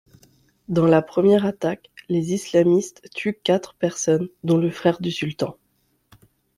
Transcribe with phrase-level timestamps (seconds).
[0.67, 5.55] Dans la première attaque, les islamistes tuent quatre personnes, dont le frère du sultan.